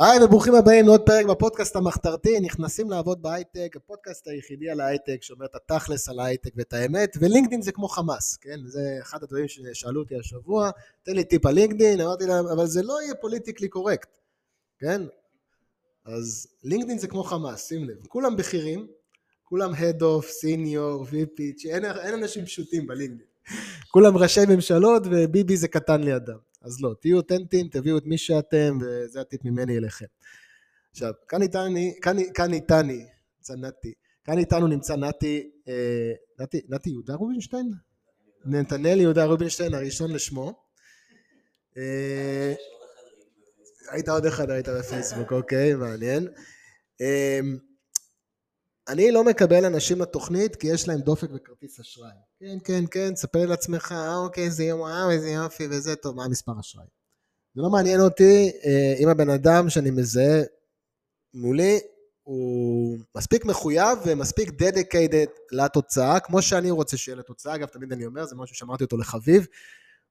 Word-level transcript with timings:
היי 0.00 0.24
וברוכים 0.24 0.54
הבאים 0.54 0.86
לעוד 0.86 1.00
פרק 1.06 1.26
בפודקאסט 1.26 1.76
המחתרתי, 1.76 2.40
נכנסים 2.40 2.90
לעבוד 2.90 3.22
בהייטק, 3.22 3.76
הפודקאסט 3.76 4.28
היחידי 4.28 4.70
על 4.70 4.80
ההייטק 4.80 5.22
שאומר 5.22 5.44
את 5.46 5.54
התכלס 5.54 6.08
על 6.08 6.20
ההייטק 6.20 6.50
ואת 6.56 6.72
האמת, 6.72 7.16
ולינקדאין 7.20 7.62
זה 7.62 7.72
כמו 7.72 7.88
חמאס, 7.88 8.36
כן? 8.36 8.60
זה 8.66 8.98
אחד 9.02 9.22
הדברים 9.22 9.48
ששאלו 9.48 10.00
אותי 10.00 10.16
השבוע, 10.18 10.70
תן 11.02 11.12
לי 11.12 11.24
טיפ 11.24 11.46
על 11.46 11.54
לינקדאין, 11.54 12.00
אמרתי 12.00 12.26
להם, 12.26 12.46
אבל 12.46 12.66
זה 12.66 12.82
לא 12.82 13.02
יהיה 13.02 13.14
פוליטיקלי 13.14 13.68
קורקט, 13.68 14.18
כן? 14.78 15.02
אז 16.04 16.46
לינקדאין 16.64 16.98
זה 16.98 17.08
כמו 17.08 17.22
חמאס, 17.22 17.68
שים 17.68 17.84
לב, 17.84 18.06
כולם 18.08 18.36
בכירים, 18.36 18.86
כולם 19.44 19.72
head 19.74 20.00
of, 20.00 20.24
senior, 20.24 21.10
VP, 21.12 21.68
אין, 21.68 21.84
אין 21.84 22.14
אנשים 22.14 22.44
פשוטים 22.44 22.86
בלינקדאין, 22.86 23.28
כולם 23.90 24.16
ראשי 24.16 24.40
ממשלות 24.48 25.02
וביבי 25.10 25.56
זה 25.56 25.68
קטן 25.68 26.02
לידם. 26.02 26.49
אז 26.62 26.80
לא, 26.80 26.94
תהיו 27.00 27.16
אותנטיים, 27.16 27.68
תביאו 27.68 27.98
את 27.98 28.06
מי 28.06 28.18
שאתם, 28.18 28.78
וזה 28.80 29.20
הטיפ 29.20 29.44
ממני 29.44 29.76
אליכם. 29.78 30.06
עכשיו, 30.90 31.12
כאן 31.28 31.42
איתני, 31.42 31.94
כאן, 32.02 32.16
כאן 32.34 32.52
איתני, 32.52 33.06
נמצא 33.38 33.54
נתי, 33.56 33.92
כאן 34.24 34.38
איתנו 34.38 34.66
נמצא 34.66 34.96
נתי, 34.96 35.50
אה, 35.68 36.12
נתי, 36.38 36.60
נתי 36.68 36.90
יהודה 36.90 37.14
רובינשטיין? 37.14 37.70
נתנאל 38.44 39.00
יהודה 39.00 39.24
רובינשטיין, 39.24 39.74
הראשון 39.74 40.12
לשמו. 40.12 40.62
אה, 41.76 42.54
היית 43.90 44.08
עוד 44.08 44.26
אחד, 44.26 44.50
היית 44.50 44.68
בפייסבוק, 44.68 45.32
אוקיי, 45.32 45.74
מעניין. 45.74 46.28
אה, 47.00 47.40
אני 48.90 49.10
לא 49.10 49.24
מקבל 49.24 49.64
אנשים 49.64 50.00
לתוכנית 50.00 50.56
כי 50.56 50.66
יש 50.66 50.88
להם 50.88 51.00
דופק 51.00 51.28
וכרטיס 51.34 51.80
אשראי. 51.80 52.10
כן, 52.40 52.58
כן, 52.64 52.84
כן, 52.90 53.14
תספר 53.14 53.38
לי 53.38 53.46
לעצמך, 53.46 53.92
אה, 53.92 54.16
אוקיי, 54.16 54.44
איזה 54.44 54.64
יום, 54.64 54.80
וואו, 54.80 55.10
איזה 55.10 55.30
יופי 55.30 55.66
וזה, 55.70 55.96
טוב, 55.96 56.16
מה 56.16 56.24
המספר 56.24 56.60
אשראי? 56.60 56.86
זה 57.54 57.62
לא 57.62 57.70
מעניין 57.70 58.00
אותי 58.00 58.52
אה, 58.64 58.94
אם 58.98 59.08
הבן 59.08 59.30
אדם 59.30 59.70
שאני 59.70 59.90
מזהה 59.90 60.42
מולי 61.34 61.78
הוא 62.22 62.98
מספיק 63.16 63.44
מחויב 63.44 63.98
ומספיק 64.06 64.50
dedicated 64.50 65.26
לתוצאה, 65.52 66.20
כמו 66.20 66.42
שאני 66.42 66.70
רוצה 66.70 66.96
שיהיה 66.96 67.16
לתוצאה, 67.16 67.54
אגב, 67.54 67.68
תמיד 67.68 67.92
אני 67.92 68.06
אומר, 68.06 68.24
זה 68.24 68.36
משהו 68.36 68.56
שאמרתי 68.56 68.84
אותו 68.84 68.96
לחביב, 68.96 69.46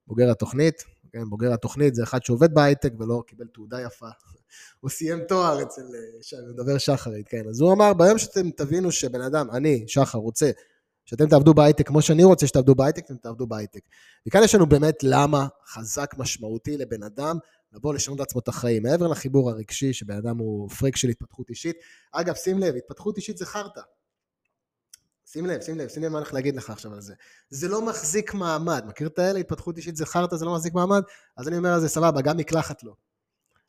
בוגר 0.07 0.31
התוכנית, 0.31 0.83
כן, 1.11 1.29
בוגר 1.29 1.53
התוכנית 1.53 1.95
זה 1.95 2.03
אחד 2.03 2.23
שעובד 2.23 2.53
בהייטק 2.53 2.93
ולא 2.99 3.23
קיבל 3.27 3.45
תעודה 3.53 3.81
יפה 3.81 4.07
הוא 4.79 4.89
סיים 4.89 5.19
תואר 5.27 5.61
אצל, 5.61 5.81
אני 5.81 6.53
מדבר 6.53 6.77
שחרית, 6.77 7.27
כן. 7.27 7.43
אז 7.49 7.61
הוא 7.61 7.73
אמר, 7.73 7.93
ביום 7.93 8.17
שאתם 8.17 8.51
תבינו 8.51 8.91
שבן 8.91 9.21
אדם, 9.21 9.51
אני, 9.51 9.83
שחר, 9.87 10.17
רוצה 10.17 10.51
שאתם 11.09 11.29
תעבדו 11.29 11.53
בהייטק 11.53 11.87
כמו 11.87 12.01
שאני 12.01 12.23
רוצה 12.23 12.47
שתעבדו 12.47 12.75
בהייטק, 12.75 13.05
אתם 13.05 13.17
תעבדו 13.17 13.47
בהייטק. 13.47 13.81
וכאן 14.27 14.43
יש 14.43 14.55
לנו 14.55 14.65
באמת 14.65 14.95
למה 15.03 15.47
חזק 15.67 16.15
משמעותי 16.17 16.77
לבן 16.77 17.03
אדם 17.03 17.37
לבוא 17.73 17.93
לשנות 17.93 18.19
לעצמו 18.19 18.39
את 18.39 18.47
החיים. 18.47 18.83
מעבר 18.83 19.07
לחיבור 19.07 19.49
הרגשי, 19.49 19.93
שבן 19.93 20.17
אדם 20.17 20.37
הוא 20.37 20.69
פריק 20.69 20.95
של 20.95 21.09
התפתחות 21.09 21.49
אישית. 21.49 21.75
אגב, 22.11 22.35
שים 22.35 22.59
לב, 22.59 22.75
התפתחות 22.75 23.17
אישית 23.17 23.37
זה 23.37 23.45
חרטא. 23.45 23.81
שים 25.31 25.45
לב, 25.45 25.61
שים 25.61 25.77
לב, 25.77 25.87
שים 25.87 26.03
לב 26.03 26.11
מה 26.11 26.17
הולך 26.17 26.33
להגיד 26.33 26.55
לך 26.55 26.69
עכשיו 26.69 26.93
על 26.93 27.01
זה. 27.01 27.13
זה 27.49 27.67
לא 27.67 27.85
מחזיק 27.85 28.33
מעמד. 28.33 28.85
מכיר 28.87 29.07
את 29.07 29.19
האלה? 29.19 29.39
התפתחות 29.39 29.77
אישית 29.77 29.95
זה 29.95 30.05
חרטא, 30.05 30.35
זה 30.35 30.45
לא 30.45 30.53
מחזיק 30.53 30.73
מעמד? 30.73 31.01
אז 31.37 31.47
אני 31.47 31.57
אומר 31.57 31.73
על 31.73 31.79
זה, 31.79 31.89
סבבה, 31.89 32.21
גם 32.21 32.37
מקלחת 32.37 32.83
לא. 32.83 32.93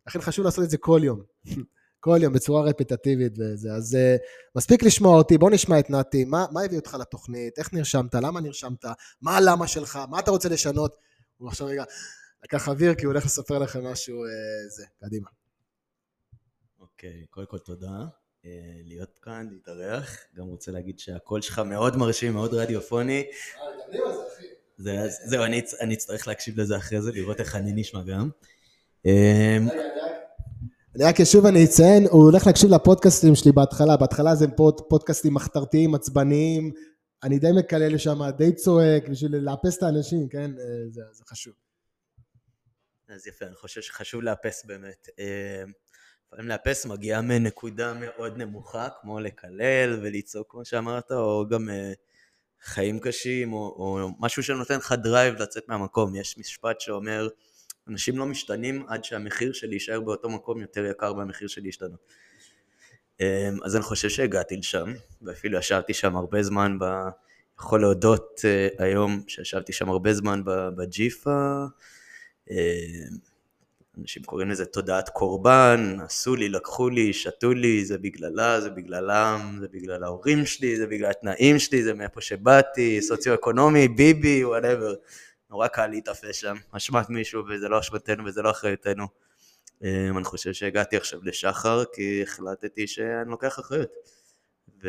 לכן 0.06 0.20
חשוב 0.20 0.44
לעשות 0.44 0.64
את 0.64 0.70
זה 0.70 0.78
כל 0.78 1.00
יום. 1.05 1.22
כל 2.00 2.19
יום 2.22 2.33
בצורה 2.33 2.62
רפטטיבית 2.62 3.33
וזה. 3.38 3.72
אז 3.72 3.94
uh, 3.94 4.22
מספיק 4.56 4.83
לשמוע 4.83 5.19
אותי, 5.19 5.38
בוא 5.38 5.50
נשמע 5.50 5.78
את 5.78 5.91
נתי, 5.91 6.25
מה, 6.25 6.47
מה 6.50 6.62
הביא 6.62 6.78
אותך 6.78 6.97
לתוכנית, 7.00 7.58
איך 7.58 7.72
נרשמת, 7.72 8.14
למה 8.14 8.41
נרשמת, 8.41 8.84
מה 9.22 9.36
הלמה 9.36 9.69
שלך, 9.69 9.98
מה 10.11 10.19
אתה 10.19 10.31
רוצה 10.31 10.48
לשנות. 10.48 10.97
הוא 11.36 11.48
עכשיו 11.48 11.66
רגע 11.66 11.84
לקח 12.44 12.69
אוויר 12.69 12.94
כי 12.94 13.05
הוא 13.05 13.12
הולך 13.12 13.25
לספר 13.25 13.58
לכם 13.58 13.86
משהו, 13.86 14.25
אה, 14.25 14.28
זה, 14.77 14.84
קדימה. 15.00 15.28
אוקיי, 16.81 17.27
קודם 17.31 17.47
כל 17.47 17.58
תודה. 17.58 18.19
אה, 18.44 18.47
להיות 18.84 19.19
כאן, 19.22 19.48
להתארח, 19.50 20.19
גם 20.36 20.46
רוצה 20.46 20.72
להגיד 20.72 20.98
שהקול 20.98 21.41
שלך 21.41 21.58
מאוד 21.58 21.96
מרשים, 21.96 22.33
מאוד 22.33 22.55
רדיופוני. 22.55 23.25
זהו, 25.25 25.44
אני 25.81 25.94
אצטרך 25.94 26.28
להקשיב 26.28 26.60
לזה 26.60 26.76
אחרי 26.76 27.03
זה, 27.03 27.12
לראות 27.12 27.41
איך 27.41 27.56
אני 27.56 27.72
נשמע 27.72 28.03
גם. 28.03 28.31
אמ, 29.04 29.69
אני 30.94 31.04
רק 31.04 31.25
שוב 31.25 31.47
אני 31.47 31.65
אציין, 31.65 32.06
הוא 32.10 32.22
הולך 32.22 32.47
להקשיב 32.47 32.70
לפודקאסטים 32.70 33.34
שלי 33.34 33.53
בהתחלה, 33.53 33.97
בהתחלה 33.97 34.34
זה 34.34 34.47
פוד, 34.56 34.81
פודקאסטים 34.88 35.34
מחתרתיים, 35.34 35.94
עצבניים, 35.94 36.72
אני 37.22 37.38
די 37.38 37.50
מקלל 37.59 37.98
שם, 37.98 38.20
די 38.36 38.53
צועק, 38.53 39.09
בשביל 39.09 39.36
לאפס 39.36 39.78
את 39.78 39.82
האנשים, 39.82 40.28
כן? 40.28 40.50
אה, 40.59 40.65
זה, 40.91 41.03
זה 41.12 41.25
חשוב. 41.26 41.54
אז 43.09 43.26
יפה, 43.26 43.47
אני 43.47 43.54
חושב 43.54 43.81
שחשוב 43.81 44.22
לאפס 44.22 44.65
באמת. 44.65 45.09
לפעמים 46.32 46.48
לאפס 46.48 46.86
מגיעה 46.86 47.22
מנקודה 47.22 47.94
מאוד 47.94 48.36
נמוכה, 48.36 48.88
כמו 49.00 49.20
לקלל 49.20 49.98
ולצעוק 50.02 50.50
כמו 50.50 50.64
שאמרת, 50.64 51.12
או 51.12 51.46
גם 51.50 51.70
אה, 51.70 51.92
חיים 52.62 53.00
קשים, 53.00 53.52
או, 53.52 53.58
או 53.58 54.08
משהו 54.18 54.42
שנותן 54.42 54.76
לך 54.76 54.92
drive 54.93 55.34
לצאת 55.34 55.68
מהמקום. 55.68 56.14
יש 56.14 56.38
משפט 56.38 56.80
שאומר, 56.80 57.28
אנשים 57.88 58.18
לא 58.18 58.26
משתנים 58.26 58.84
עד 58.88 59.04
שהמחיר 59.04 59.52
שלי 59.52 59.74
יישאר 59.74 60.00
באותו 60.00 60.30
מקום 60.30 60.60
יותר 60.60 60.84
יקר 60.84 61.12
מהמחיר 61.12 61.48
שלי 61.48 61.68
ישתנה. 61.68 61.96
אמ, 63.20 63.58
אז 63.64 63.76
אני 63.76 63.84
חושב 63.84 64.08
שהגעתי 64.08 64.56
לשם, 64.56 64.92
ואפילו 65.22 65.58
ישבתי 65.58 65.94
שם 65.94 66.16
הרבה 66.16 66.42
זמן, 66.42 66.78
ב... 66.78 66.84
יכול 67.58 67.80
להודות 67.80 68.41
אה, 68.44 68.68
היום 68.78 69.22
שישבתי 69.28 69.72
שם 69.72 69.88
הרבה 69.88 70.14
זמן 70.14 70.42
בג'יפה, 70.76 71.64
אמ, 72.50 73.29
אנשים 73.99 74.23
קוראים 74.23 74.51
לזה 74.51 74.65
תודעת 74.65 75.09
קורבן, 75.09 75.97
עשו 76.05 76.37
לי, 76.37 76.49
לקחו 76.49 76.89
לי, 76.89 77.12
שתו 77.12 77.53
לי, 77.53 77.84
זה 77.84 77.99
בגללה, 77.99 78.61
זה 78.61 78.71
בגללם, 78.71 79.56
זה 79.61 79.69
בגלל 79.69 80.05
ההורים 80.05 80.47
שלי, 80.47 80.77
זה 80.77 80.87
בגלל 80.87 81.11
התנאים 81.11 81.59
שלי, 81.59 81.83
זה 81.83 81.95
מאיפה 81.95 82.21
שבאתי, 82.21 83.03
סוציו-אקונומי, 83.03 83.89
ביבי, 83.89 84.45
whatever. 84.44 84.94
נורא 85.51 85.69
קל 85.69 85.87
להיתפס 85.87 86.37
שם, 86.37 86.56
אשמת 86.73 87.11
מישהו 87.11 87.43
וזה 87.49 87.69
לא 87.69 87.81
אשמתנו 87.81 88.25
וזה 88.25 88.43
לא 88.43 88.51
אחריותנו. 88.51 89.06
אמ, 89.84 90.17
אני 90.17 90.25
חושב 90.25 90.53
שהגעתי 90.53 90.97
עכשיו 90.97 91.21
לשחר 91.22 91.84
כי 91.93 92.22
החלטתי 92.22 92.87
שאני 92.87 93.31
לוקח 93.31 93.59
אחריות. 93.59 93.89
ו... 94.83 94.89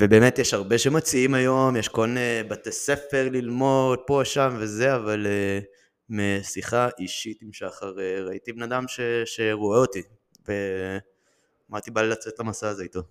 ובאמת 0.00 0.38
יש 0.38 0.54
הרבה 0.54 0.78
שמציעים 0.78 1.34
היום, 1.34 1.76
יש 1.76 1.88
כל 1.88 2.06
מיני 2.06 2.42
בתי 2.48 2.72
ספר 2.72 3.28
ללמוד 3.30 3.98
פה, 4.06 4.20
שם 4.24 4.56
וזה, 4.58 4.94
אבל 4.96 5.26
uh, 5.26 5.64
משיחה 6.12 6.88
אישית 6.98 7.42
עם 7.42 7.52
שחר 7.52 7.94
uh, 7.96 8.28
ראיתי 8.28 8.52
בן 8.52 8.62
אדם 8.62 8.88
ש... 8.88 9.00
שרואה 9.24 9.78
אותי, 9.78 10.02
ואמרתי 10.46 11.90
בא 11.90 12.02
לי 12.02 12.08
לצאת 12.08 12.38
למסע 12.38 12.68
הזה 12.68 12.82
איתו. 12.82 13.02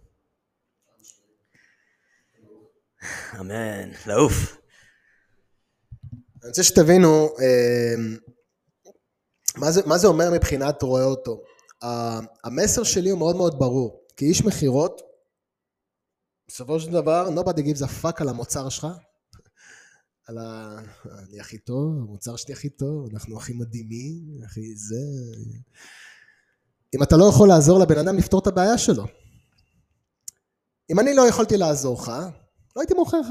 אמן, 3.39 3.91
לעוף. 4.07 4.57
אני 6.13 6.49
רוצה 6.49 6.63
שתבינו 6.63 7.27
אמ, 7.27 8.17
מה 9.57 9.71
זה, 9.71 9.81
מה 9.85 9.97
זה 9.97 10.07
אומר 10.07 10.25
מבחינת 10.33 10.81
רואה 10.81 11.03
אותו. 11.03 11.43
המסר 12.43 12.83
שלי 12.83 13.09
הוא 13.09 13.19
מאוד 13.19 13.35
מאוד 13.35 13.59
ברור. 13.59 14.05
כאיש 14.17 14.45
מכירות, 14.45 15.01
בסופו 16.47 16.79
של 16.79 16.91
דבר, 16.91 17.27
nobody 17.35 17.59
gives 17.59 17.81
a 17.81 18.03
fuck 18.03 18.21
על 18.21 18.29
המוצר 18.29 18.69
שלך, 18.69 18.87
על 20.31 20.37
ה... 20.37 20.79
אני 21.29 21.39
הכי 21.39 21.57
טוב, 21.57 21.97
המוצר 21.97 22.35
שלי 22.35 22.53
הכי 22.53 22.69
טוב, 22.69 23.09
אנחנו 23.13 23.37
הכי 23.37 23.53
מדהימים, 23.53 24.43
הכי 24.45 24.75
זה... 24.75 24.95
אם 26.95 27.03
אתה 27.03 27.17
לא 27.17 27.25
יכול 27.29 27.47
לעזור 27.47 27.79
לבן 27.79 27.97
אדם 27.97 28.17
לפתור 28.17 28.39
את 28.39 28.47
הבעיה 28.47 28.77
שלו. 28.77 29.03
אם 30.91 30.99
אני 30.99 31.13
לא 31.13 31.27
יכולתי 31.27 31.57
לעזור 31.57 32.01
לך, 32.01 32.11
לא 32.75 32.81
הייתי 32.81 32.93
מוכר 32.93 33.19
לך. 33.19 33.27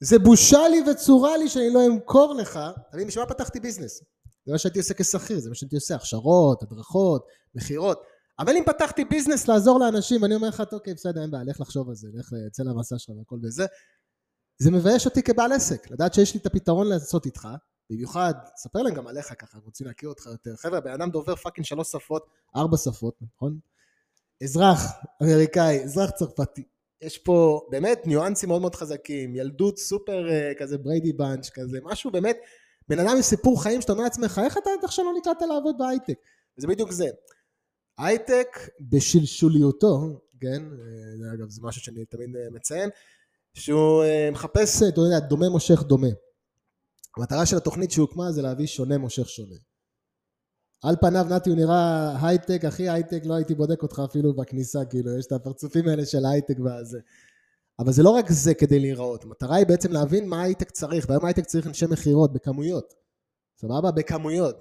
זה 0.00 0.18
בושה 0.18 0.68
לי 0.68 0.90
וצורה 0.90 1.36
לי 1.36 1.48
שאני 1.48 1.74
לא 1.74 1.86
אמכור 1.86 2.34
לך, 2.34 2.58
מבין, 2.94 3.06
בשביל 3.06 3.24
מה 3.24 3.30
פתחתי 3.30 3.60
ביזנס? 3.60 4.02
זה 4.46 4.52
מה 4.52 4.58
שהייתי 4.58 4.78
עושה 4.78 4.94
כשכיר, 4.94 5.40
זה 5.40 5.48
מה 5.48 5.54
שהייתי 5.54 5.76
עושה, 5.76 5.94
הכשרות, 5.94 6.62
הדרכות, 6.62 7.26
מכירות. 7.54 8.02
אבל 8.38 8.56
אם 8.56 8.62
פתחתי 8.66 9.04
ביזנס 9.04 9.48
לעזור 9.48 9.80
לאנשים, 9.80 10.24
אני 10.24 10.34
אומר 10.34 10.48
לך, 10.48 10.62
אוקיי, 10.72 10.94
בסדר, 10.94 11.22
אין 11.22 11.30
בעיה, 11.30 11.44
לך 11.44 11.60
לחשוב 11.60 11.88
על 11.88 11.94
זה, 11.94 12.08
לך 12.14 12.32
לצא 12.46 12.62
למסע 12.62 12.98
שלך 12.98 13.16
והכל 13.16 13.36
וזה. 13.42 13.66
זה 14.58 14.70
מבייש 14.70 15.06
אותי 15.06 15.22
כבעל 15.22 15.52
עסק, 15.52 15.90
לדעת 15.90 16.14
שיש 16.14 16.34
לי 16.34 16.40
את 16.40 16.46
הפתרון 16.46 16.88
לעשות 16.88 17.26
איתך, 17.26 17.48
במיוחד, 17.90 18.34
ספר 18.56 18.82
להם 18.82 18.94
גם 18.94 19.06
עליך 19.06 19.34
ככה, 19.38 19.58
רוצים 19.58 19.86
להכיר 19.86 20.08
אותך 20.08 20.26
יותר. 20.26 20.56
חבר'ה, 20.56 20.80
בן 20.80 20.90
אדם 20.90 21.10
דובר 21.10 21.36
fucking 21.36 21.66
שלוש 21.66 21.88
שפות, 21.88 22.26
ארבע 22.56 22.76
שפות, 22.76 23.14
נכון? 23.22 23.58
אזרח 24.42 24.78
אמריקאי, 25.22 25.84
אזרח 25.84 26.10
צרפתי, 26.10 26.62
יש 27.02 27.18
פה 27.18 27.66
באמת 27.70 28.06
ניואנסים 28.06 28.48
מאוד 28.48 28.60
מאוד 28.60 28.74
חזקים, 28.74 29.36
ילדות 29.36 29.78
סופר 29.78 30.26
אה, 30.28 30.58
כזה 30.58 30.78
Brady 30.78 31.12
Bunch 31.12 31.50
כזה, 31.50 31.78
משהו 31.82 32.10
באמת, 32.10 32.36
בן 32.88 32.98
אדם 32.98 33.16
עם 33.16 33.22
סיפור 33.22 33.62
חיים 33.62 33.80
שאתה 33.80 33.92
אומר 33.92 34.04
לעצמך, 34.04 34.40
איך 34.44 34.58
אתה 34.58 34.70
עד 34.78 34.84
עכשיו 34.84 35.04
לא 35.04 35.12
נקראת 35.18 35.42
לעבוד 35.42 35.78
בהייטק? 35.78 36.18
וזה 36.58 36.66
בדיוק 36.66 36.92
זה. 36.92 37.06
הייטק 37.98 38.58
בשלשוליותו, 38.80 40.20
כן, 40.40 40.62
אה, 40.70 41.34
אגב 41.34 41.50
זה 41.50 41.60
משהו 41.62 41.82
שאני 41.82 42.04
תמיד 42.04 42.36
אה, 42.36 42.54
מציין, 42.54 42.90
שהוא 43.54 44.04
אה, 44.04 44.32
מחפש, 44.32 44.82
אתה 44.82 45.00
יודע, 45.00 45.18
דומה 45.18 45.48
מושך 45.48 45.82
דומה. 45.82 46.08
המטרה 47.16 47.46
של 47.46 47.56
התוכנית 47.56 47.90
שהוקמה 47.90 48.32
זה 48.32 48.42
להביא 48.42 48.66
שונה 48.66 48.98
מושך 48.98 49.28
שונה. 49.28 49.56
על 50.82 50.96
פניו 51.00 51.24
נתי 51.30 51.50
הוא 51.50 51.58
נראה 51.58 52.26
הייטק, 52.26 52.64
הכי 52.64 52.88
הייטק, 52.88 53.22
לא 53.24 53.34
הייתי 53.34 53.54
בודק 53.54 53.82
אותך 53.82 54.02
אפילו 54.10 54.36
בכניסה, 54.36 54.84
כאילו, 54.90 55.18
יש 55.18 55.26
את 55.26 55.32
הפרצופים 55.32 55.88
האלה 55.88 56.06
של 56.06 56.26
הייטק 56.32 56.54
והזה. 56.64 56.98
אבל 57.78 57.92
זה 57.92 58.02
לא 58.02 58.10
רק 58.10 58.30
זה 58.30 58.54
כדי 58.54 58.78
להיראות, 58.78 59.24
המטרה 59.24 59.56
היא 59.56 59.66
בעצם 59.66 59.92
להבין 59.92 60.28
מה 60.28 60.42
הייטק 60.42 60.70
צריך, 60.70 61.06
והיום 61.08 61.24
הייטק 61.24 61.44
צריך 61.44 61.66
אנשי 61.66 61.86
מכירות 61.86 62.32
בכמויות. 62.32 62.94
סבבה? 63.56 63.90
בכמויות. 63.90 64.56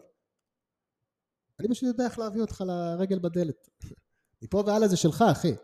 אני 1.60 1.70
פשוט 1.70 1.84
יודע 1.84 2.06
איך 2.06 2.20
להביא 2.20 2.42
אותך 2.42 2.64
לרגל 2.68 3.20
בדלת. 3.20 3.70
מפה 4.42 4.64
והלאה 4.68 4.88
זה 4.88 4.98
שלך, 4.98 5.24
אחי. 5.32 5.56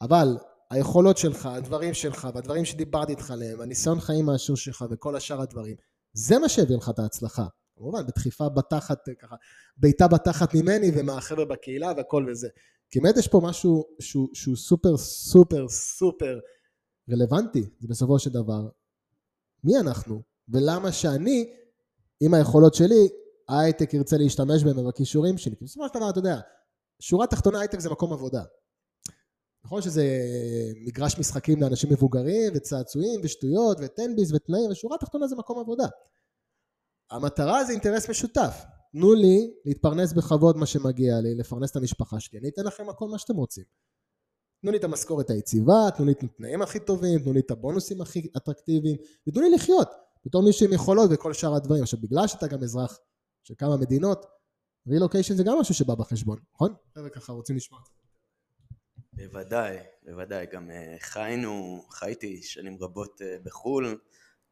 אבל 0.00 0.38
היכולות 0.70 1.16
שלך, 1.16 1.46
הדברים 1.46 1.94
שלך, 1.94 2.28
והדברים 2.34 2.64
שדיברתי 2.64 3.12
איתך 3.12 3.30
עליהם, 3.30 3.60
הניסיון 3.60 4.00
חיים 4.00 4.26
מהשיעור 4.26 4.56
שלך 4.56 4.84
וכל 4.90 5.16
השאר 5.16 5.40
הדברים, 5.40 5.76
זה 6.12 6.38
מה 6.38 6.48
שהביא 6.48 6.76
לך 6.76 6.88
את 6.88 6.98
ההצלחה. 6.98 7.46
כמובן, 7.76 8.06
בדחיפה 8.06 8.48
בתחת, 8.48 8.98
ככה, 9.18 9.36
בעיטה 9.76 10.08
בתחת 10.08 10.54
ממני 10.54 10.90
ומהחבר'ה 10.96 11.44
בקהילה 11.44 11.92
והכל 11.96 12.26
וזה. 12.30 12.48
כי 12.90 13.00
באמת 13.00 13.16
יש 13.16 13.28
פה 13.28 13.40
משהו 13.44 13.84
שהוא, 14.00 14.28
שהוא 14.34 14.56
סופר 14.56 14.96
סופר 14.96 15.68
סופר 15.68 16.38
רלוונטי, 17.10 17.64
זה 17.78 17.88
בסופו 17.88 18.18
של 18.18 18.30
דבר. 18.30 18.68
מי 19.64 19.78
אנחנו? 19.78 20.22
ולמה 20.48 20.92
שאני, 20.92 21.52
עם 22.20 22.34
היכולות 22.34 22.74
שלי, 22.74 23.08
ההייטק 23.48 23.94
ירצה 23.94 24.16
להשתמש 24.16 24.64
בהם 24.64 24.78
ובכישורים 24.78 25.38
שלי. 25.38 25.56
כי 25.56 25.64
בסופו 25.64 25.88
של 25.88 25.94
דבר, 25.94 26.10
אתה 26.10 26.18
יודע, 26.18 26.40
שורה 27.00 27.26
תחתונה 27.26 27.60
הייטק 27.60 27.80
זה 27.80 27.90
מקום 27.90 28.12
עבודה. 28.12 28.42
נכון 29.64 29.82
שזה 29.82 30.04
מגרש 30.86 31.18
משחקים 31.18 31.60
לאנשים 31.60 31.92
מבוגרים 31.92 32.52
וצעצועים 32.54 33.20
ושטויות 33.22 33.78
וטנביס 33.80 34.32
ותנאים 34.32 34.70
ושורה 34.70 34.98
תחתונה 34.98 35.26
זה 35.26 35.36
מקום 35.36 35.58
עבודה. 35.58 35.86
המטרה 37.10 37.64
זה 37.64 37.72
אינטרס 37.72 38.10
משותף. 38.10 38.64
תנו 38.92 39.14
לי 39.14 39.50
להתפרנס 39.64 40.12
בכבוד 40.12 40.56
מה 40.56 40.66
שמגיע 40.66 41.20
לי, 41.20 41.34
לפרנס 41.34 41.70
את 41.70 41.76
המשפחה 41.76 42.20
שלי, 42.20 42.38
אני 42.38 42.48
אתן 42.48 42.64
לכם 42.64 42.88
הכל 42.88 43.08
מה 43.08 43.18
שאתם 43.18 43.36
רוצים. 43.36 43.64
תנו 44.62 44.70
לי 44.70 44.78
את 44.78 44.84
המשכורת 44.84 45.30
היציבה, 45.30 45.90
תנו 45.96 46.06
לי 46.06 46.12
את 46.12 46.22
התנאים 46.22 46.62
הכי 46.62 46.80
טובים, 46.80 47.20
תנו 47.20 47.32
לי 47.32 47.40
את 47.40 47.50
הבונוסים 47.50 48.00
הכי 48.00 48.30
אטרקטיביים, 48.36 48.96
ותנו 49.28 49.42
לי 49.42 49.50
לחיות 49.50 49.88
בתור 50.26 50.42
מישהו 50.42 50.66
עם 50.66 50.72
יכולות 50.72 51.10
וכל 51.12 51.32
שאר 51.32 51.54
הדברים. 51.54 51.82
עכשיו 51.82 52.00
בגלל 52.00 52.26
שאתה 52.26 52.46
גם 52.46 52.62
אזרח 52.62 52.98
של 53.42 53.54
כמה 53.58 53.76
מדינות, 53.76 54.26
רילוקיישן 54.88 55.34
זה 55.34 55.42
גם 55.44 55.58
משהו 55.58 55.74
שבא 55.74 55.94
בחשבון, 55.94 56.38
נכון? 56.54 56.74
חבר'ה 56.94 57.10
ככה 57.10 57.32
רוצים 57.32 57.56
לשמוע. 57.56 57.80
בוודאי, 59.20 59.76
בוודאי, 60.06 60.46
גם 60.52 60.70
אה, 60.70 60.96
חיינו, 61.00 61.84
חייתי 61.90 62.42
שנים 62.42 62.76
רבות 62.80 63.22
אה, 63.22 63.36
בחו"ל, 63.42 63.98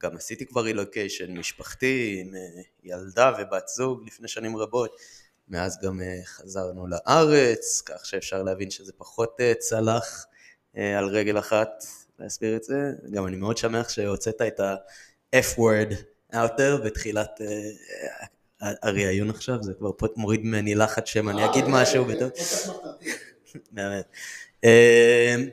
גם 0.02 0.16
עשיתי 0.16 0.46
כבר 0.46 0.60
רילוקיישן 0.60 1.38
משפחתי 1.38 2.18
עם 2.20 2.34
אה, 2.34 2.62
ילדה 2.82 3.32
ובת 3.38 3.68
זוג 3.68 4.06
לפני 4.06 4.28
שנים 4.28 4.56
רבות, 4.56 4.96
מאז 5.48 5.78
גם 5.82 6.00
חזרנו 6.24 6.86
לארץ, 6.86 7.82
כך 7.86 8.06
שאפשר 8.06 8.42
להבין 8.42 8.70
שזה 8.70 8.92
פחות 8.92 9.40
צלח 9.58 10.26
על 10.74 11.04
רגל 11.04 11.38
אחת 11.38 11.84
להסביר 12.18 12.56
את 12.56 12.64
זה, 12.64 12.92
גם 13.12 13.26
אני 13.26 13.36
מאוד 13.36 13.56
שמח 13.56 13.88
שהוצאת 13.88 14.42
את 14.42 14.60
ה-F-word 14.60 15.92
out 16.32 16.58
there 16.58 16.84
בתחילת 16.84 17.40
הראיון 18.60 19.30
עכשיו, 19.30 19.62
זה 19.62 19.74
כבר 19.74 19.90
מוריד 20.16 20.40
ממני 20.44 20.74
לחץ 20.74 21.06
שמא 21.06 21.30
אני 21.30 21.44
אגיד 21.44 21.64
משהו. 21.68 22.06
באמת. 23.72 24.06
אמ, 24.64 25.48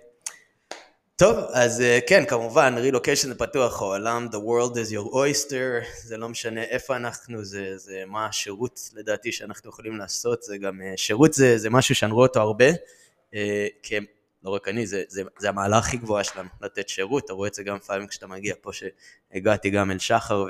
טוב, 1.15 1.37
אז 1.53 1.81
אה, 1.81 1.99
כן, 2.07 2.25
כמובן, 2.25 2.75
רילוקיישן 2.77 3.27
זה 3.27 3.35
פתוח 3.35 3.81
העולם, 3.81 4.27
the 4.31 4.35
world 4.35 4.75
is 4.75 4.91
your 4.91 5.13
oyster, 5.13 5.85
זה 6.03 6.17
לא 6.17 6.29
משנה 6.29 6.63
איפה 6.63 6.95
אנחנו, 6.95 7.45
זה, 7.45 7.77
זה 7.77 8.03
מה 8.07 8.25
השירות 8.25 8.89
לדעתי 8.95 9.31
שאנחנו 9.31 9.69
יכולים 9.69 9.97
לעשות, 9.97 10.43
זה 10.43 10.57
גם, 10.57 10.81
אה, 10.81 10.93
שירות 10.97 11.33
זה, 11.33 11.57
זה 11.57 11.69
משהו 11.69 11.95
שאני 11.95 12.11
רואה 12.11 12.27
אותו 12.27 12.39
הרבה, 12.39 12.65
אה, 13.35 13.67
לא 14.45 14.49
רק 14.49 14.67
אני, 14.67 14.87
זה, 14.87 15.03
זה, 15.07 15.21
זה 15.39 15.49
המעלה 15.49 15.77
הכי 15.77 15.97
גבוהה 15.97 16.23
שלנו, 16.23 16.49
לתת 16.61 16.89
שירות, 16.89 17.25
אתה 17.25 17.33
רואה 17.33 17.47
את 17.47 17.53
זה 17.53 17.63
גם 17.63 17.75
לפעמים 17.75 18.07
כשאתה 18.07 18.27
מגיע 18.27 18.55
פה, 18.61 18.71
שהגעתי 18.73 19.69
גם 19.69 19.91
אל 19.91 19.99
שחר, 19.99 20.45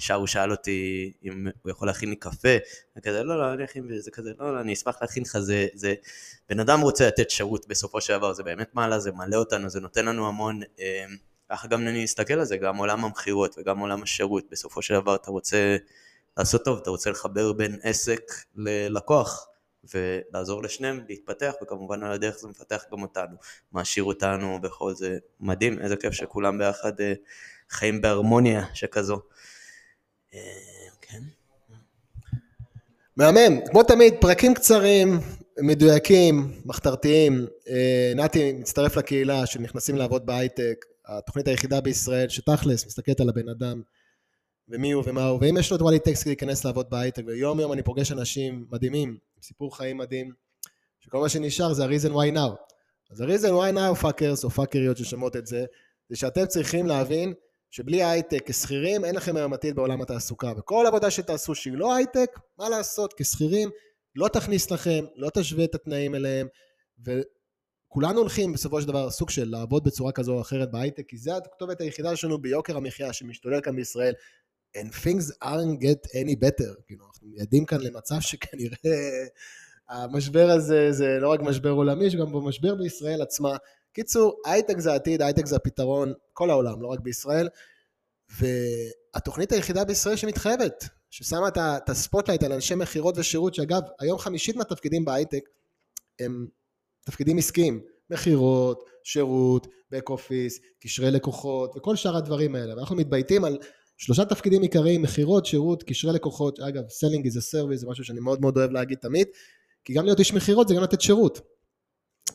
ושר 0.00 0.14
הוא 0.14 0.26
שאל 0.26 0.50
אותי 0.50 1.12
אם 1.24 1.46
הוא 1.62 1.70
יכול 1.70 1.88
להכין 1.88 2.10
לי 2.10 2.16
קפה, 2.16 2.56
וכזה, 2.96 3.22
לא, 3.22 3.38
לא, 3.38 3.52
אני 3.52 3.64
אכין, 3.64 3.86
וזה 3.88 4.10
כזה, 4.10 4.32
לא, 4.38 4.54
לא, 4.54 4.60
אני 4.60 4.72
אשמח 4.72 4.98
להכין 5.00 5.22
לך, 5.22 5.38
זה, 5.38 5.66
זה, 5.74 5.94
בן 6.48 6.60
אדם 6.60 6.80
רוצה 6.80 7.06
לתת 7.06 7.30
שירות 7.30 7.68
בסופו 7.68 8.00
של 8.00 8.16
דבר, 8.16 8.32
זה 8.32 8.42
באמת 8.42 8.74
מעלה, 8.74 8.98
זה 8.98 9.12
מלא 9.12 9.36
אותנו, 9.36 9.68
זה 9.68 9.80
נותן 9.80 10.04
לנו 10.04 10.28
המון, 10.28 10.60
אה, 10.80 11.04
ככה 11.50 11.68
גם 11.68 11.88
אני 11.88 12.04
אסתכל 12.04 12.34
על 12.34 12.44
זה, 12.44 12.56
גם 12.56 12.76
עולם 12.76 13.04
המכירות 13.04 13.58
וגם 13.58 13.78
עולם 13.78 14.02
השירות, 14.02 14.44
בסופו 14.50 14.82
של 14.82 14.94
דבר 14.94 15.14
אתה 15.14 15.30
רוצה 15.30 15.76
לעשות 16.36 16.64
טוב, 16.64 16.78
אתה 16.78 16.90
רוצה 16.90 17.10
לחבר 17.10 17.52
בין 17.52 17.78
עסק 17.82 18.20
ללקוח. 18.56 19.47
ולעזור 19.94 20.62
לשניהם 20.62 21.00
להתפתח, 21.08 21.52
וכמובן 21.62 22.02
על 22.02 22.12
הדרך 22.12 22.38
זה 22.38 22.48
מפתח 22.48 22.84
גם 22.92 23.02
אותנו, 23.02 23.36
מעשיר 23.72 24.04
אותנו 24.04 24.58
בכל 24.62 24.94
זה 24.94 25.18
מדהים, 25.40 25.78
איזה 25.78 25.96
כיף 25.96 26.12
שכולם 26.12 26.58
ביחד 26.58 27.00
אה, 27.00 27.12
חיים 27.70 28.00
בהרמוניה 28.00 28.64
שכזו. 28.74 29.20
אה, 30.34 30.40
כן. 31.00 31.20
מהמם, 33.16 33.60
כמו 33.70 33.82
תמיד, 33.82 34.14
פרקים 34.20 34.54
קצרים, 34.54 35.20
מדויקים, 35.62 36.52
מחתרתיים. 36.64 37.46
אה, 37.68 38.12
נתי 38.16 38.52
מצטרף 38.52 38.96
לקהילה 38.96 39.46
שנכנסים 39.46 39.96
לעבוד 39.96 40.26
בהייטק, 40.26 40.84
התוכנית 41.06 41.48
היחידה 41.48 41.80
בישראל 41.80 42.28
שתכלס 42.28 42.86
מסתכלת 42.86 43.20
על 43.20 43.28
הבן 43.28 43.48
אדם 43.48 43.82
ומי 44.68 44.92
הוא 44.92 45.02
ומה 45.06 45.26
הוא, 45.26 45.38
ואם 45.42 45.56
יש 45.56 45.70
לו 45.70 45.76
את 45.76 45.82
what 45.82 45.98
it 45.98 46.06
takes 46.06 46.26
להיכנס 46.26 46.64
לעבוד 46.64 46.90
בהייטק, 46.90 47.22
ויום 47.26 47.60
יום 47.60 47.72
אני 47.72 47.82
פוגש 47.82 48.12
אנשים 48.12 48.66
מדהימים, 48.70 49.16
סיפור 49.42 49.76
חיים 49.76 49.96
מדהים, 49.96 50.32
שכל 51.00 51.20
מה 51.20 51.28
שנשאר 51.28 51.72
זה 51.72 51.84
ה-reason 51.84 52.10
why 52.10 52.34
now. 52.34 52.56
אז 53.10 53.20
ה-reason 53.20 53.50
why 53.50 53.76
now 53.76 53.94
fuckers 54.00 54.44
או 54.44 54.50
פאקריות 54.50 54.96
ששומעות 54.96 55.36
את 55.36 55.46
זה, 55.46 55.64
זה 56.08 56.16
שאתם 56.16 56.46
צריכים 56.46 56.86
להבין 56.86 57.34
שבלי 57.70 58.04
הייטק 58.04 58.50
כשכירים 58.50 59.04
אין 59.04 59.14
לכם 59.14 59.36
היום 59.36 59.52
עתיד 59.52 59.76
בעולם 59.76 60.02
התעסוקה, 60.02 60.52
וכל 60.56 60.84
עבודה 60.86 61.10
שתעשו 61.10 61.54
שהיא 61.54 61.74
לא 61.74 61.94
הייטק, 61.94 62.38
מה 62.58 62.68
לעשות, 62.68 63.14
כשכירים 63.14 63.70
לא 64.14 64.28
תכניס 64.28 64.70
לכם, 64.70 65.04
לא 65.16 65.30
תשווה 65.34 65.64
את 65.64 65.74
התנאים 65.74 66.14
אליהם, 66.14 66.48
וכולנו 66.98 68.18
הולכים 68.18 68.52
בסופו 68.52 68.80
של 68.80 68.88
דבר 68.88 69.10
סוג 69.10 69.30
של 69.30 69.48
לעבוד 69.48 69.84
בצורה 69.84 70.12
כזו 70.12 70.32
או 70.34 70.40
אחרת 70.40 70.70
בהייטק, 70.70 71.04
כי 71.08 71.18
זה 71.18 71.36
הכתובת 71.36 71.80
היחידה 71.80 72.16
שלנו 72.16 72.38
ביוקר 72.38 72.76
המחיה 72.76 73.12
שמשתולל 73.12 73.60
כאן 73.60 73.76
בישראל, 73.76 74.14
and 74.80 75.04
things 75.04 75.32
aren't 75.44 75.80
get 75.82 76.10
any 76.10 76.36
better, 76.44 76.82
כאילו 76.86 77.06
אנחנו 77.06 77.28
מיידים 77.28 77.64
כאן 77.64 77.80
למצב 77.80 78.20
שכנראה 78.20 79.26
המשבר 79.88 80.50
הזה 80.50 80.92
זה 80.92 81.18
לא 81.20 81.28
רק 81.28 81.40
משבר 81.40 81.70
עולמי, 81.70 82.04
יש 82.04 82.16
גם 82.16 82.32
משבר 82.32 82.74
בישראל 82.74 83.22
עצמה. 83.22 83.56
קיצור, 83.92 84.40
הייטק 84.46 84.78
זה 84.78 84.92
העתיד, 84.92 85.22
הייטק 85.22 85.46
זה 85.46 85.56
הפתרון, 85.56 86.12
כל 86.32 86.50
העולם, 86.50 86.82
לא 86.82 86.86
רק 86.86 87.00
בישראל, 87.00 87.48
והתוכנית 88.28 89.52
היחידה 89.52 89.84
בישראל 89.84 90.16
שמתחייבת, 90.16 90.84
ששמה 91.10 91.48
את 91.58 91.88
ה 91.88 91.93
spotlight 91.93 92.42
על 92.42 92.52
אנשי 92.52 92.74
מכירות 92.74 93.18
ושירות, 93.18 93.54
שאגב, 93.54 93.80
היום 94.00 94.18
חמישית 94.18 94.56
מהתפקידים 94.56 95.04
בהייטק 95.04 95.48
הם 96.20 96.46
תפקידים 97.04 97.38
עסקיים, 97.38 97.80
מכירות, 98.10 98.84
שירות, 99.02 99.66
back 99.94 100.10
office, 100.10 100.60
קשרי 100.80 101.10
לקוחות 101.10 101.76
וכל 101.76 101.96
שאר 101.96 102.16
הדברים 102.16 102.54
האלה, 102.54 102.76
ואנחנו 102.76 102.96
מתבייתים 102.96 103.44
על 103.44 103.58
שלושה 103.98 104.24
תפקידים 104.24 104.62
עיקריים, 104.62 105.02
מכירות, 105.02 105.46
שירות, 105.46 105.82
קשרי 105.82 106.12
לקוחות, 106.12 106.60
אגב, 106.60 106.82
selling 106.82 107.26
is 107.26 107.36
a 107.36 107.54
service 107.54 107.76
זה 107.76 107.86
משהו 107.86 108.04
שאני 108.04 108.20
מאוד 108.20 108.40
מאוד 108.40 108.58
אוהב 108.58 108.70
להגיד 108.70 108.98
תמיד, 108.98 109.26
כי 109.84 109.94
גם 109.94 110.04
להיות 110.04 110.18
איש 110.18 110.34
מכירות 110.34 110.68
זה 110.68 110.74
גם 110.74 110.82
לתת 110.82 111.00
שירות. 111.00 111.40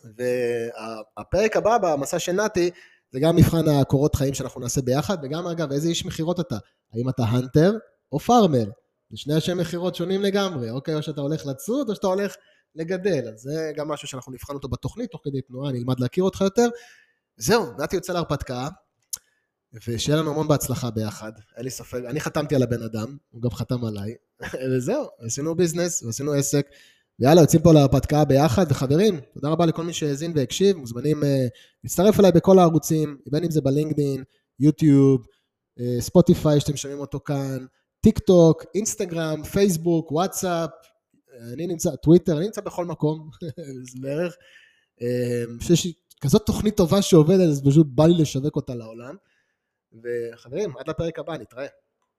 והפרק 0.04 1.58
הבא 1.58 1.78
במסע 1.78 2.20
של 2.20 2.32
נתי 2.32 2.70
זה 3.12 3.20
גם 3.20 3.36
מבחן 3.36 3.68
הקורות 3.68 4.16
חיים 4.16 4.34
שאנחנו 4.34 4.62
נעשה 4.62 4.82
ביחד, 4.82 5.18
וגם 5.24 5.48
אגב 5.48 5.72
איזה 5.72 5.90
איש 5.90 6.06
מכירות 6.06 6.40
אתה, 6.40 6.58
האם 6.94 7.10
אתה 7.10 7.24
הנטר 7.24 7.72
או 8.12 8.20
פארמר, 8.20 8.66
זה 9.10 9.18
שני 9.18 9.36
אנשי 9.36 9.54
מכירות 9.54 9.96
שונים 9.96 10.22
לגמרי, 10.22 10.70
אוקיי, 10.70 10.96
או 10.96 11.04
שאתה 11.04 11.22
הולך 11.22 11.46
לצוד 11.46 11.90
או 11.90 11.96
שאתה 11.96 12.08
הולך 12.08 12.36
לגדל, 12.76 13.28
אז 13.34 13.40
זה 13.40 13.72
גם 13.76 13.88
משהו 13.88 14.08
שאנחנו 14.08 14.32
נבחן 14.32 14.54
אותו 14.54 14.68
בתוכנית, 14.68 15.12
תוך 15.12 15.22
כדי 15.24 15.42
תנועה, 15.42 15.72
נלמד 15.72 16.00
להכיר 16.00 16.24
אותך 16.24 16.42
יותר. 16.42 16.68
זהו, 17.38 17.66
נתי 17.80 17.96
יוצא 17.96 18.14
להרפתקה, 18.14 18.68
ושיהיה 19.88 20.18
לנו 20.18 20.32
המון 20.32 20.48
בהצלחה 20.48 20.92
ביחד, 20.92 21.32
אין 21.58 21.64
לי 21.64 21.70
ספק, 21.70 22.02
אני 22.08 22.20
חתמתי 22.20 22.56
על 22.56 22.64
הבן 22.64 22.84
אדם, 22.84 23.18
הוא 23.30 23.42
גם 23.42 23.50
חתם 23.50 23.86
עליי, 23.86 24.16
וזהו, 24.72 25.06
עשינו 25.20 25.56
ביזנס 25.56 26.04
ועשינו 26.04 26.34
עסק, 26.34 26.68
ויאללה, 27.20 27.42
יוצאים 27.42 27.62
פה 27.62 27.74
להרפתקה 27.74 28.26
ביחד, 28.26 28.66
וחברים, 28.70 29.20
תודה 29.34 29.50
רבה 29.50 29.66
לכל 29.66 29.84
מי 29.84 29.94
שהאזין 29.94 30.32
והקשיב, 30.36 30.78
מוזמנים 30.78 31.24
uh, 31.24 31.26
להצטרף 31.84 32.20
אליי 32.20 32.32
בכל 32.32 32.60
הערוצים, 32.60 33.18
בין 33.32 33.44
אם 33.44 33.52
זה 33.52 33.62
בלינקדין, 33.62 34.24
יוטיוב, 34.60 35.26
אה, 35.80 36.02
ספוטיפיי 36.02 36.60
שאתם 36.60 36.78
שומעים 36.78 37.00
אותו 37.00 37.20
כאן, 37.20 37.66
טיק 38.02 38.20
טוק, 38.20 38.64
אינסטגרם, 38.76 39.44
פייסבוק, 39.44 40.12
וואטסאפ, 40.12 40.70
אני 41.54 41.68
נמצא, 41.68 41.96
טוויטר, 41.96 42.38
אני 42.38 42.46
נמצא 42.46 42.62
בכל 42.62 42.86
מקום, 42.86 43.30
זה 43.92 44.00
בערך. 44.02 44.36
אני 45.02 45.60
חושב 45.60 45.76
שיש 45.76 45.96
כזאת 46.22 46.46
תוכנית 46.46 46.78
טובה 46.78 47.02
שעובדת, 47.02 47.50
אז 47.50 47.62
פשוט 47.66 47.88
בא 47.90 48.06
לי 48.06 48.14
לשווק 48.22 48.56
אותה 48.56 48.76
לעולם. 48.76 49.16
וחברים, 50.04 50.78
עד 50.78 50.88
לפרק 50.90 51.20
הבא, 51.20 51.38
נתראה. 51.38 51.68